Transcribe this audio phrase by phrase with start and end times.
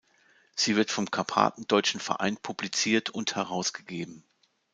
[0.55, 4.23] Sie wird vom Karpatendeutschen Verein publiziert und herausgegeben.